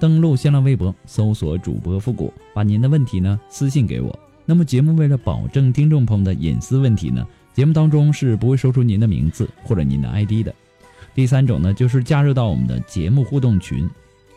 [0.00, 4.18] 登录新浪微博，搜索主播复古，把您的问题呢私信给我。
[4.46, 10.52] 那么节目为了保证听众朋友的隐私问题呢，节目当中是不会说出您的名字或者您的 ID 的。
[11.14, 13.88] 第三种呢，就是加入到我们的节目互动群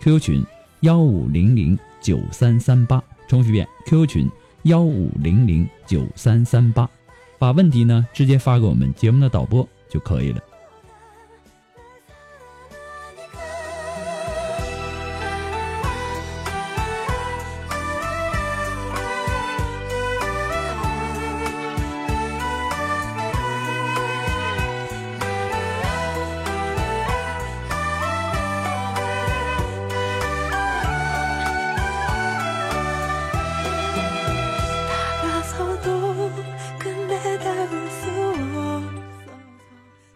[0.01, 0.43] ，QQ 群
[0.81, 4.29] 幺五零零九三三八，重复一遍，QQ 群
[4.63, 6.87] 幺五零零九三三八，
[7.39, 10.41] 把问题呢直接发给我们节目的导播就可以了。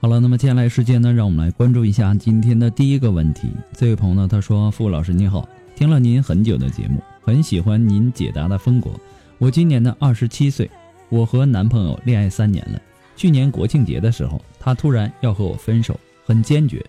[0.07, 3.49] 好了，那么接下来时间呢，让我们来关注一下今天的第一个问题。
[3.73, 8.89] 这位朋友呢，他说：“傅老师你好，听了您很久的节目，很喜欢您解答的风格。
[9.37, 10.71] 我今年呢二十七岁，
[11.09, 12.81] 我和男朋友恋爱三年了。
[13.17, 16.81] 去年国庆节的时候，他突然要和我分手，很坚决，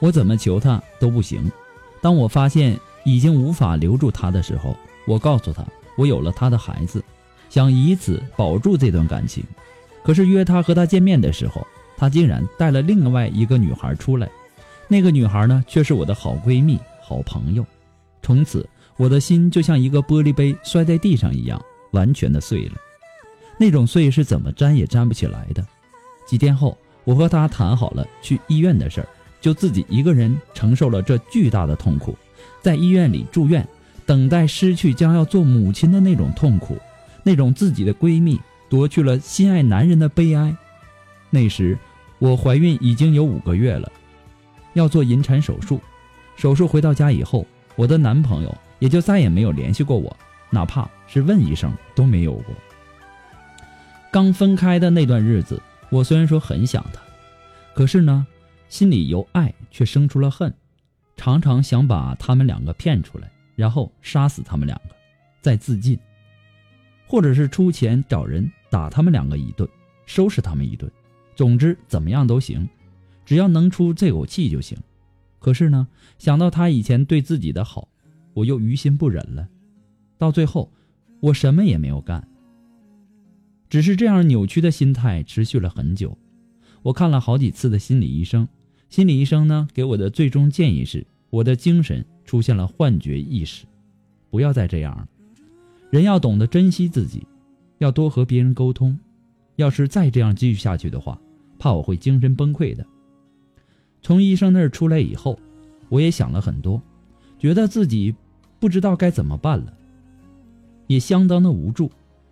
[0.00, 1.52] 我怎么求他都不行。
[2.00, 4.74] 当我发现已经无法留住他的时候，
[5.06, 5.62] 我告诉他
[5.98, 7.04] 我有了他的孩子，
[7.50, 9.44] 想以此保住这段感情。
[10.02, 11.66] 可是约他和他见面的时候。”
[12.02, 14.28] 他竟然带了另外一个女孩出来，
[14.88, 17.64] 那个女孩呢，却是我的好闺蜜、好朋友。
[18.20, 22.72] 从此，我的心就像一个玻璃杯摔在地上一样，完全的碎了。
[23.56, 25.64] 那种碎是怎么粘也粘不起来的。
[26.26, 29.06] 几天后，我和他谈好了去医院的事儿，
[29.40, 32.18] 就自己一个人承受了这巨大的痛苦，
[32.60, 33.64] 在医院里住院，
[34.04, 36.76] 等待失去将要做母亲的那种痛苦，
[37.22, 40.52] 那种自己的闺蜜夺去了心爱男人的悲哀。
[41.30, 41.78] 那时。
[42.22, 43.90] 我怀孕已经有五个月了，
[44.74, 45.80] 要做引产手术。
[46.36, 47.44] 手术回到家以后，
[47.74, 50.16] 我的男朋友也就再也没有联系过我，
[50.48, 52.54] 哪怕是问一声都没有过。
[54.12, 55.60] 刚分开的那段日子，
[55.90, 57.02] 我虽然说很想他，
[57.74, 58.24] 可是呢，
[58.68, 60.54] 心里由爱却生出了恨，
[61.16, 64.94] 常常想把他们两个骗出来，然后杀死他们两个，
[65.40, 65.98] 再自尽，
[67.04, 69.68] 或者是出钱找人打他们两个一顿，
[70.06, 70.88] 收拾他们一顿。
[71.34, 72.68] 总之，怎么样都行，
[73.24, 74.78] 只要能出这口气就行。
[75.38, 75.88] 可是呢，
[76.18, 77.88] 想到他以前对自己的好，
[78.34, 79.48] 我又于心不忍了。
[80.18, 80.70] 到最后，
[81.20, 82.28] 我什么也没有干，
[83.68, 86.16] 只是这样扭曲的心态持续了很久。
[86.82, 88.46] 我看了好几次的心理医生，
[88.88, 93.64] 心理医生呢给我的最终建议是：我的精神出现了幻觉意识，
[94.30, 95.08] 不要再这样了。
[95.90, 97.26] 人要懂得珍惜自己，
[97.78, 98.98] 要多和别人沟通。
[99.56, 101.18] 要是再这样继续下去的话，
[101.58, 102.84] 怕我会精神崩溃的。
[104.00, 105.38] 从医生那儿出来以后，
[105.88, 106.80] 我也想了很多，
[107.38, 108.14] 觉得自己
[108.58, 109.72] 不知道该怎么办了，
[110.86, 111.90] 也相当的无助。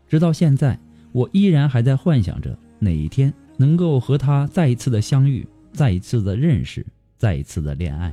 [0.08, 0.78] 直到现在，
[1.12, 6.84] 我依然还在幻想着哪一天能够和他再一次的相遇，再一次的认识，
[7.16, 8.12] 再一次的恋爱，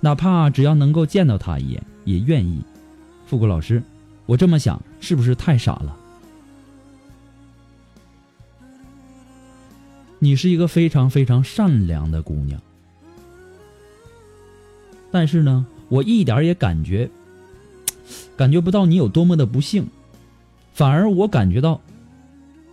[0.00, 2.62] 哪怕只要能够见到他一眼，也愿意。
[3.24, 3.82] 富国老师，
[4.26, 5.97] 我这么想是不是太傻了？
[10.20, 12.60] 你是一个非常非常善良的姑娘，
[15.12, 17.08] 但是呢，我一点也感觉
[18.36, 19.86] 感觉不到你有多么的不幸，
[20.72, 21.80] 反而我感觉到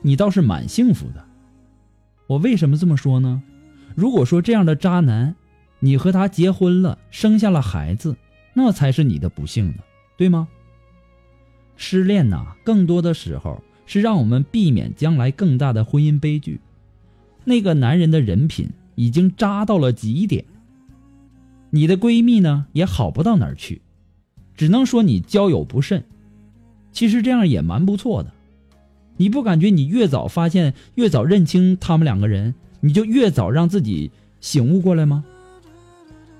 [0.02, 1.24] 你倒是蛮幸福的。
[2.28, 3.44] 我为什么这么说呢？
[3.96, 5.36] 如果说这样的渣男，
[5.80, 8.16] 你和他结婚了，生下了孩子，
[8.54, 9.84] 那才是你的不幸呢，
[10.18, 10.48] 对吗？
[11.78, 16.60] 失恋呐，更多的时候是让我们避免将来更大的婚姻悲剧。
[17.46, 20.44] 那个男人的人品已经渣到了极点。
[21.70, 23.82] 你的闺蜜呢也好不到哪儿去，
[24.56, 26.04] 只能说你交友不慎。
[26.92, 28.32] 其实这样也蛮不错的，
[29.18, 35.24] 你不感觉你越早发现、越早认清他们两个人，你就越早让自己醒悟过来吗？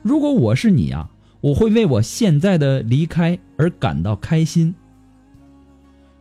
[0.02, 1.10] 如果我是你啊，
[1.42, 4.74] 我会为我现在的离开而感到开心。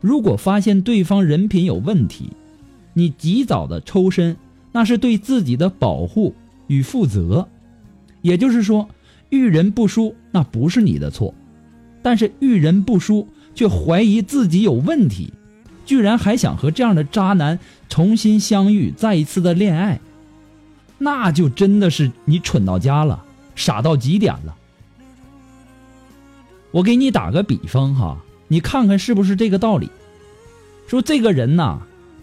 [0.01, 2.31] 如果发现对方人品有问题，
[2.93, 4.37] 你及早的抽身，
[4.75, 6.35] 那是对自己的保护
[6.67, 7.49] 与负责。
[8.21, 8.91] 也就是说，
[9.31, 11.32] 遇人不淑那不是你的错，
[12.03, 13.26] 但是遇人不淑。
[13.56, 15.32] 却怀疑自己有问题，
[15.87, 20.00] 居然还想和这样的渣男重新相遇，再一次的恋爱，
[20.99, 23.25] 那就真的是你蠢到家了，
[23.55, 24.56] 傻到极点了。
[26.73, 28.19] 我给你打个比方哈，
[28.49, 29.88] 你看看是不是这个道理？
[30.88, 31.79] 说这个人呐，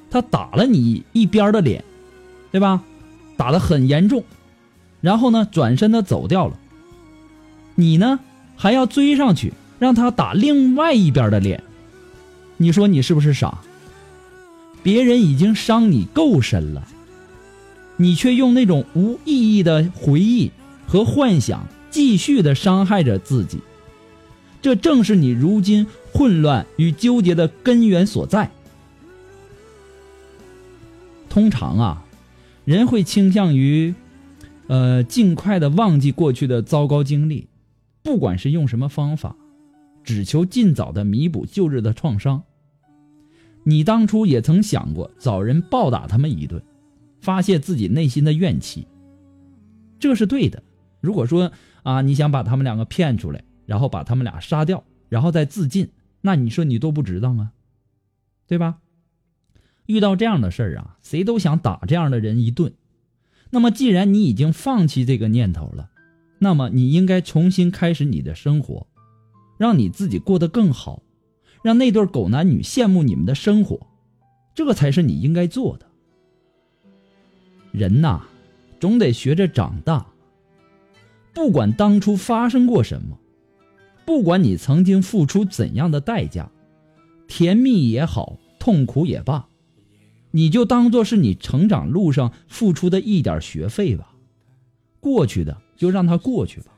[0.10, 1.82] 他打了你一边的脸，
[2.52, 2.84] 对吧？
[3.38, 4.24] 打得很严重，
[5.00, 6.60] 然后呢，转身的走掉了，
[7.76, 8.20] 你呢
[8.56, 9.54] 还要追上去。
[9.80, 11.64] 让他打另外一边的脸，
[12.58, 13.58] 你说你是不是傻？
[14.84, 16.88] 别人已经伤你够深了，
[17.98, 20.52] 你却用那种无意义的回忆
[20.86, 23.58] 和幻想继续的伤害着自己，
[24.62, 28.52] 这正是你如今混乱与纠结的根源所在。
[31.28, 32.04] 通常啊，
[32.66, 33.94] 人会倾向于，
[34.68, 37.48] 呃，尽快的忘记过去的糟糕经历，
[38.04, 39.36] 不管是用什么方法。
[40.04, 42.42] 只求尽早的弥补旧日的创伤。
[43.64, 46.60] 你当初也曾想过找人暴打他们一顿，
[47.20, 48.88] 发泄自己内心的怨气，
[50.00, 50.64] 这是对的。
[51.02, 51.52] 如果说
[51.84, 55.88] 啊，你想把他们两个骗出来，然后把他们俩杀掉，然后再自尽，
[56.22, 57.52] 那你说你多不值当啊，
[58.48, 58.80] 对吧？
[59.86, 62.74] 遇到这样的事儿啊，谁都想打这样的人一顿。
[63.50, 65.90] 那么既然你已经放弃这个念头了，
[66.40, 68.88] 那么你应该重新开始你的生活。
[69.58, 71.04] 让你自己过得更好，
[71.62, 73.80] 让那对狗男女羡慕你们的生活，
[74.56, 75.86] 这才是你应该做的。
[77.72, 78.22] 人呐，
[78.80, 80.08] 总得学着长大。
[81.32, 83.20] 不管当初发生过什么，
[84.04, 86.50] 不管你曾经付出怎样的代价，
[87.28, 89.48] 甜蜜也好，痛苦也罢，
[90.32, 94.14] 你就当做是你成长路上付出的一点学费吧。
[95.00, 96.72] 过去的就让它过去吧。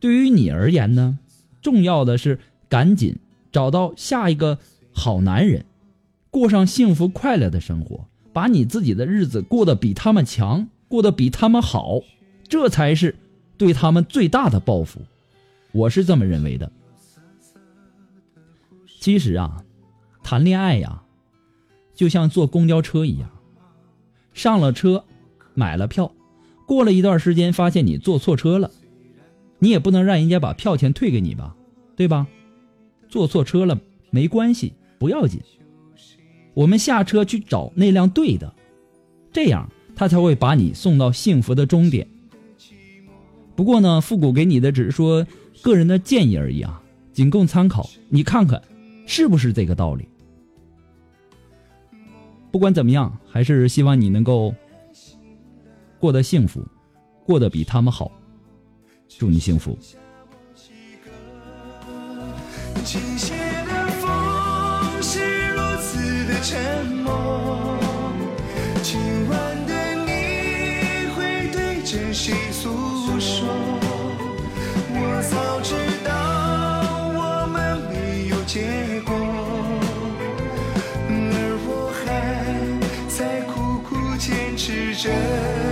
[0.00, 1.18] 对于你而言呢？
[1.60, 3.18] 重要的是赶紧
[3.52, 4.58] 找到下一个
[4.92, 5.64] 好男人，
[6.28, 12.00] 过上幸福快乐的生活，把你自己的日子过得比他们强，过得比他们好，
[12.48, 13.14] 这才是
[13.56, 15.02] 对他们最大的报复。
[15.70, 16.72] 我是这么认为的。
[19.00, 19.62] 其实啊，
[20.24, 21.01] 谈恋爱呀，
[21.94, 23.30] 就像坐公交车一样，
[24.32, 25.04] 上了车，
[25.54, 26.12] 买了票，
[26.66, 28.70] 过了一段时间发现你坐错车了。
[29.58, 31.54] 你也不能让人家把票钱退给你吧，
[31.94, 32.26] 对吧？
[33.08, 33.78] 坐错车了
[34.10, 35.40] 没关系，不要紧。
[36.54, 38.52] 我们下车去找那辆对的，
[39.32, 42.08] 这样他才会把你送到幸福的终点。
[43.54, 45.26] 不过呢，复古给你的只是说
[45.62, 47.88] 个人的建议而已啊，仅供参考。
[48.08, 48.60] 你看看
[49.06, 50.08] 是不是这个道理？
[52.52, 54.54] 不管怎么样，还是希望你能够
[55.98, 56.62] 过得幸福，
[57.24, 58.12] 过得比他们好。
[59.08, 59.78] 祝你幸福。
[68.82, 70.10] 今晚的你
[71.14, 72.68] 会对着谁诉
[85.02, 85.71] 真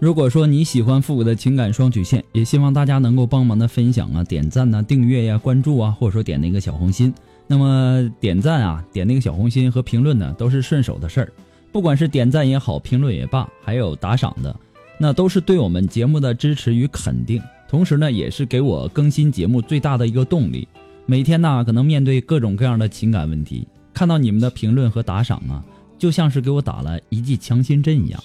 [0.00, 7.12] 如果说你喜欢复古的情感双曲线，也希望大家能够帮忙的分享啊、点赞呐、订阅呀、关注啊，或者说点那个小红心。
[7.48, 11.32] 那么点赞啊、点那个小红心和评论呢，都是顺手的事儿。
[11.72, 14.54] 不管是点赞也好，评论也罢，还有打赏的，
[14.98, 17.42] 那都是对我们节目的支持与肯定。
[17.68, 20.68] 同时呢，也是给我更新节目最大的一个动力。
[21.06, 25.64] 每天呢，可能面对各种各样的情感问题，看到你们的评论和打赏啊，
[25.98, 28.22] 就像是给我打了一剂强心针一样。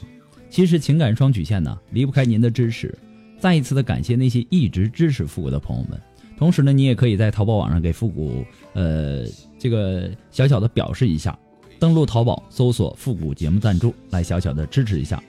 [0.53, 2.95] 其实情感双曲线呢，离不开您的支持。
[3.39, 5.99] 再一次的感谢那些一直支持复古的朋友们。
[6.37, 9.23] 同时呢，你也可以在淘宝网上给复古呃
[9.57, 11.35] 这个小小的表示一下，
[11.79, 15.19] 登录淘宝搜索“复古节目赞助”来小小的支持一下。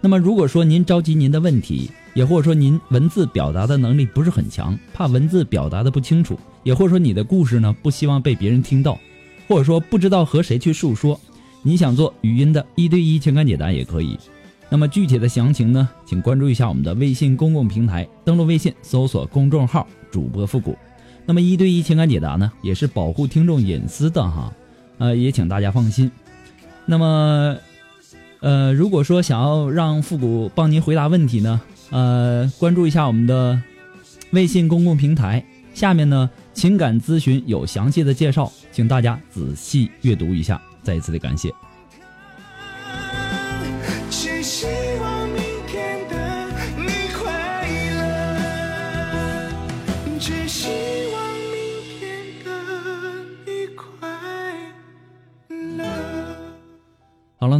[0.00, 8.96] 那么如果说您着急您的问题，也或者说您文字表达的能力不是很强，怕文字表达的不清楚，也或者说你的故事呢不希望被别人听到，
[9.48, 11.20] 或者说不知道和谁去诉说，
[11.64, 14.16] 你想做语音的一对一情感解答也可以。
[14.68, 20.76] 那么具体的详情呢，请关注一下我们的微信公共平台，登录微信搜索公众号主播复古。
[21.24, 24.52] 那么一对一情感解答呢，也是保护听众隐私的哈，
[24.98, 26.10] 呃，也请大家放心。
[26.86, 27.56] 那么。
[28.40, 31.60] 呃，如果说想要让复古帮您回答问题呢，
[31.90, 33.60] 呃，关注一下我们的
[34.30, 35.44] 微信公共平台，
[35.74, 40.62] 下面呢情感咨询有详细的介绍，请大家仔细阅读一下。
[40.84, 41.52] 再一次的感谢。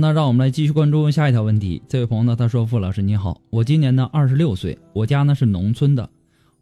[0.00, 1.82] 那让我们来继续关注下一条问题。
[1.88, 6.08] 这位朋友呢，他说：“傅老师你好，我今年呢二十六岁，我家呢是农村的，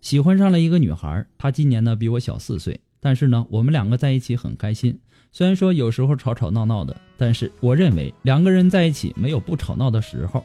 [0.01, 4.99] 喜欢上了一个女孩，她今年呢比我小四岁，但是呢我们两个在一起很开心。
[5.33, 10.43] 虽然说有时候吵吵闹闹的，但是我认为两个人在一起没有不吵闹的时候。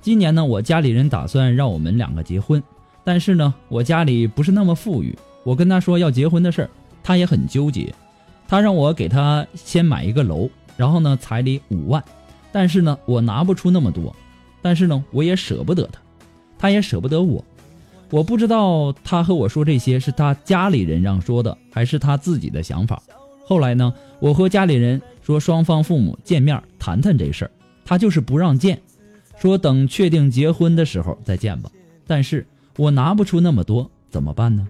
[0.00, 2.60] 今年呢我家里人打算让我们两个结婚，
[3.04, 6.70] 但是呢我家里不是那么富裕，我跟他说要结婚的事儿，
[7.02, 7.94] 他也很纠结，
[8.48, 12.02] 他让我给他先买一个楼。”然后呢，彩礼五万，
[12.54, 14.14] 但是呢，我拿不出那么多，
[14.62, 16.00] 但是呢，我也舍不得他，
[16.56, 17.44] 他也舍不得我，
[18.10, 23.02] 我不知道他和我说这些是他家里人让说的，还是他自己的想法。
[23.44, 27.50] 后来呢，我和家里人说双方父母见面谈谈这事儿，
[27.84, 28.80] 他就是不让见，
[29.36, 31.68] 说等确定结婚的时候再见吧。
[32.06, 32.46] 但是
[32.76, 34.68] 我拿不出那么多，怎么办呢？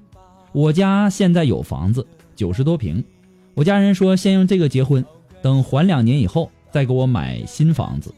[0.53, 3.05] 我家现在有房子，九十多平，
[3.53, 5.05] 我家人说先用这个结婚。
[5.43, 8.12] 等还两年以后再给我买新房子，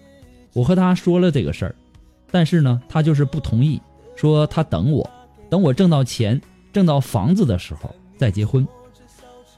[0.54, 1.74] 我和他说了这个事儿，
[2.30, 3.78] 但是呢，他就是不同意，
[4.16, 5.10] 说他等我，
[5.50, 6.40] 等我挣到钱、
[6.72, 8.66] 挣到房子的时候再结婚。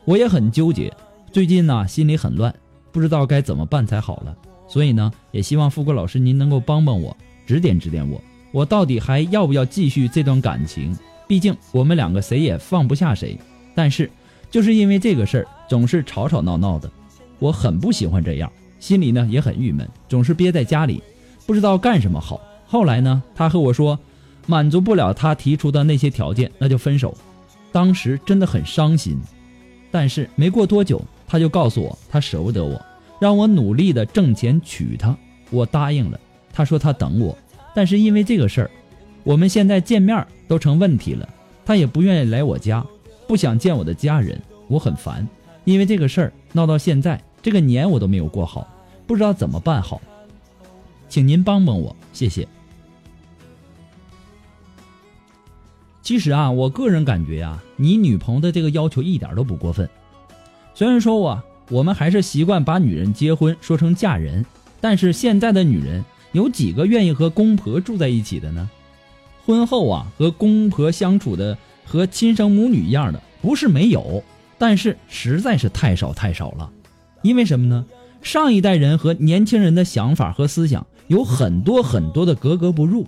[0.04, 0.92] 我也很纠结，
[1.30, 2.52] 最近呢心里很乱，
[2.90, 4.36] 不知道该怎么办才好了。
[4.66, 10.98] 所以呢，也希望富贵老师您能够帮帮我，指点指点我，我到底还要不要继续这段感情？
[11.28, 13.38] 毕竟我们两个谁也放不下谁，
[13.76, 14.10] 但是
[14.50, 16.90] 就是因为这个事儿，总是吵吵闹闹的。
[17.38, 21.02] 我很不喜欢这样，心里呢也很郁闷，总是憋在家里，
[21.46, 22.40] 不知道干什么好。
[22.66, 23.98] 后来呢，他和我说，
[24.46, 27.16] 满足不了他提出的那些条件，那就分手。
[27.72, 29.18] 当时真的很伤心，
[29.90, 32.80] 但是没过多久，他就告诉我他舍不得我，
[33.20, 35.16] 让我努力的挣钱娶她。
[35.50, 36.18] 我答应了。
[36.52, 37.36] 他说他等我，
[37.74, 38.70] 但是因为这个事儿，
[39.22, 41.28] 我们现在见面都成问题了。
[41.64, 42.84] 他也不愿意来我家，
[43.26, 45.26] 不想见我的家人，我很烦。
[45.64, 47.20] 因为这个事儿闹到现在。
[47.42, 48.66] 这个年我都没有过好，
[49.06, 50.00] 不知道怎么办好，
[51.08, 52.46] 请您帮帮我，谢谢。
[56.02, 59.88] 其实啊，我个人感觉呀，你女朋友的这个要求一点都不过分。
[60.74, 64.44] 虽然说我我们还是习惯把女人结婚说成嫁人，
[64.80, 68.70] 但是现在的女人有几个愿意和公婆住在一起的呢？
[69.44, 74.22] 婚后啊，和公婆相处的和亲生母女一样的，不是没有，
[74.56, 76.72] 但是实在是太少太少了。
[77.22, 77.84] 因为什么呢？
[78.20, 83.06] 上一代人和年轻人的想法和思想有很多很多的格格不入，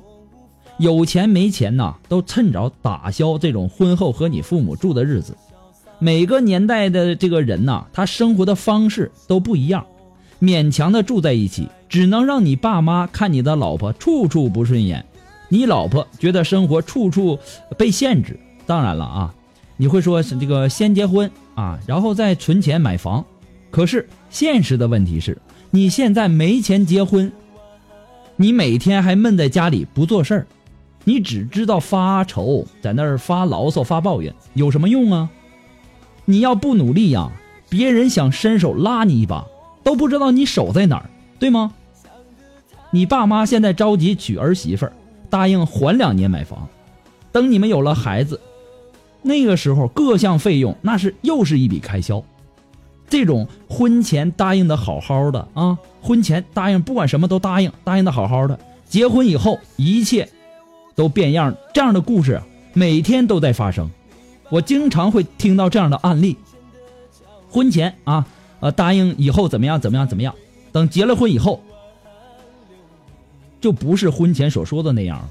[0.78, 5.36] 有钱没钱呐，都趁早打消这种婚后和你父母住的日子。
[5.98, 9.84] 每个年代的这个人呐，他生活的方式都不一样，
[10.40, 15.04] 勉强的住在一起，只能让你爸妈看你的老婆处处不顺眼，
[15.48, 17.38] 你老婆觉得生活处处
[17.76, 18.38] 被限制。
[18.64, 19.34] 当然了啊，
[19.76, 23.24] 你会说这个先结婚啊，然后再存钱买房。
[23.70, 25.38] 可是现实的问题是，
[25.70, 27.30] 你现在没钱结婚，
[28.36, 30.46] 你每天还闷在家里不做事儿，
[31.04, 35.30] 你只知道发愁，在那儿发牢骚发抱怨，有什么用啊？
[36.24, 37.30] 你要不努力呀，
[37.68, 39.46] 别人想伸手拉你一把，
[39.84, 41.08] 都不知道你手在哪儿，
[41.38, 41.72] 对吗？
[42.90, 44.92] 你爸妈现在着急娶儿媳妇儿，
[45.28, 46.68] 答应缓两年买房，
[47.30, 48.40] 等你们有了孩子，
[49.22, 52.20] 那个时候各项费用那是又是一笔开销。
[53.10, 60.26] 这种婚前答应的好好的啊，婚前答应不管什么都答应，答应的好好的，结婚以后一切
[60.94, 62.40] 都变样，这样的故事
[62.72, 63.90] 每天都在发生，
[64.48, 66.36] 我经常会听到这样的案例。
[67.50, 68.24] 婚前啊，
[68.60, 70.32] 呃，答应以后怎么样怎么样怎么样，
[70.70, 71.60] 等结了婚以后，
[73.60, 75.28] 就不是婚前所说的那样了。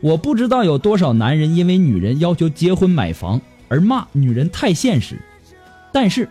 [0.00, 5.20] 我不知道有多少男人因为女人要求结婚买房而骂女人太现实，
[5.92, 6.28] 但是，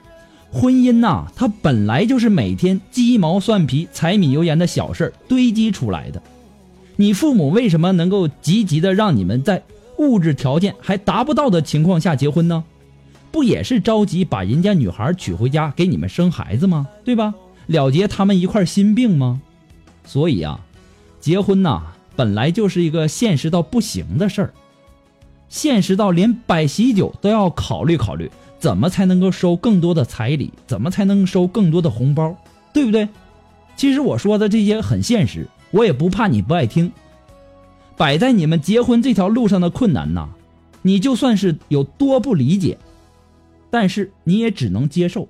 [0.51, 6.21] 婚姻呐，它本来就是每天鸡毛蒜皮、柴米油盐的小事儿堆积出来的。
[6.97, 9.63] 你父母为什么能够积极的让你们在
[9.97, 12.63] 物质条件还达不到的情况下结婚呢？
[13.31, 16.87] 不也是着急把人家女孩娶回家给你们生孩子吗？
[17.05, 17.33] 对吧？
[17.67, 19.41] 了结他们一块心病吗？
[20.05, 20.59] 所以啊，
[21.19, 21.83] 结婚呐。
[22.13, 24.53] 本来就是一个现实到不行的事儿，
[25.47, 28.29] 现实到连摆喜酒都要考虑考虑，
[28.61, 32.37] 怎么才能够收更多的彩礼，怎么才能收更多的红包，
[32.71, 33.09] 对不对？
[33.75, 36.91] 其实我说的这些很现实，我也不怕你不爱听。
[37.97, 40.29] 摆在你们结婚这条路上的困难呐，
[40.83, 42.77] 你就算是有多不理解，
[43.71, 45.27] 但是你也只能接受，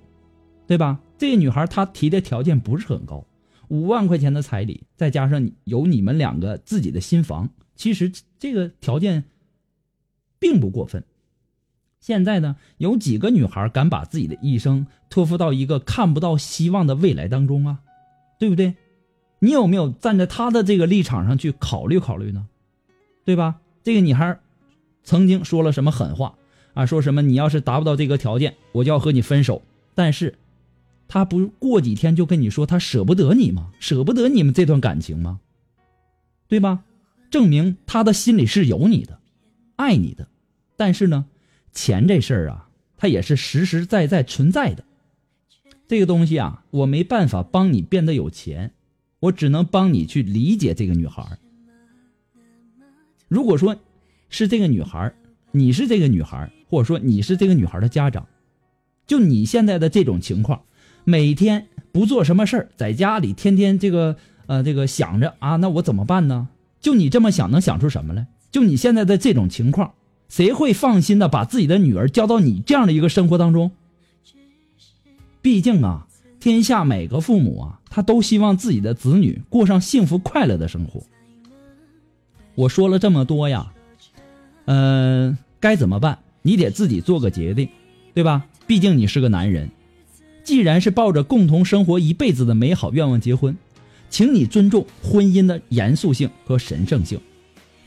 [0.67, 1.00] 对吧？
[1.17, 3.23] 这个女孩她提的条件不是很高。
[3.69, 7.47] 五万块钱的彩礼，再加上有你们两个自己的新房，
[7.77, 9.23] 其实这个条件
[10.38, 11.01] 并不过分。
[12.01, 17.79] 现在呢，有几个女孩敢把自己的一生托付到一个看不到希望的未来当中啊？
[18.38, 18.75] 对不对？
[19.39, 22.48] 你有没有站在她的这个立场上去考虑考虑呢？
[23.24, 23.62] 对吧？
[23.84, 24.38] 这个女孩
[25.03, 26.36] 曾经说了什么狠话
[26.74, 26.86] 啊？
[26.86, 29.62] 说什么你要是达不到这个条件，我就要和你分手。
[29.96, 30.36] 但是。
[31.13, 33.70] 他不过几天就跟你说他舍不得你吗？
[33.81, 35.41] 舍不得你们这段感情吗？
[36.48, 36.86] 对吧？
[37.29, 39.20] 证明他的心里是有你的，
[39.75, 40.25] 爱你的。
[40.77, 41.25] 但是呢，
[41.73, 44.83] 钱这事儿啊，它也是实实在在存在的。
[45.87, 48.71] 这个东西啊，我没办法帮你变得有钱，
[49.19, 51.37] 我只能帮你去理解这个女孩。
[53.27, 53.77] 如果说，
[54.29, 55.13] 是这个女孩，
[55.51, 58.27] 你是这个女孩，或者说你是这个女孩的家长，
[59.05, 60.63] 就你现在的这种情况。
[61.03, 66.49] 每天不做什么事儿，在家里天天这个呃这个想着啊，那我怎么办呢？
[66.79, 68.27] 就你这么想，能想出什么来？
[68.51, 69.93] 就你现在的这种情况，
[70.31, 73.71] 谁会放心的把自己的女儿交到你这样的一个生活当中？
[75.41, 76.08] 毕竟啊，
[76.39, 81.03] 天下每个父母啊，他都希望自己的子女过上幸福快乐的生活。
[82.56, 83.73] 我说了这么多呀，
[84.67, 86.19] 嗯，该怎么办？
[86.43, 87.67] 你得自己做个决定，
[88.13, 88.45] 对吧？
[88.65, 89.69] 毕竟你是个男人。
[90.45, 93.58] 既然是抱着共同生活一辈子的美好愿望结婚，
[94.10, 97.19] 请你尊重婚姻的严肃性和神圣性，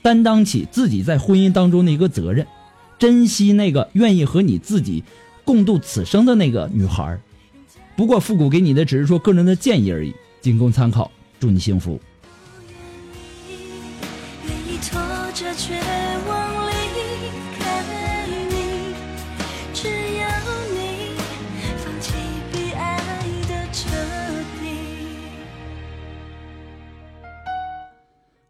[0.05, 2.47] 担当起自己在婚姻当中的一个责任，
[2.99, 5.03] 珍惜那个愿意和你自己
[5.47, 7.19] 共度此生的那个女孩。
[7.97, 10.12] 不过复古给你的只是说个人的建议而已，
[10.43, 11.11] 仅供参考。
[11.40, 11.99] 祝你幸福。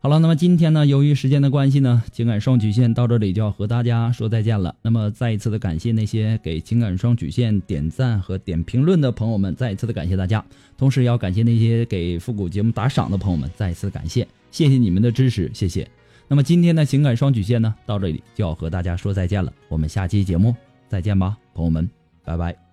[0.04, 4.76] 好了，那么今天呢，由于时间的关系呢，情感双曲线到这里就要和大家说再见了。
[4.82, 10.44] 那么再一次的感谢那些给情感双曲线点赞和点评论的朋友们，再一次的感谢大家。
[10.76, 15.88] 同时也要感谢那些给复古节目打赏的朋友们，再一次感谢，谢谢你们的支持，谢谢。
[16.28, 19.50] 那么今天的情感双曲线呢，到这里就要和大家说再见了。
[19.70, 20.54] 我们下期节目
[20.86, 21.88] 再见吧，朋友们，
[22.22, 22.63] 拜拜。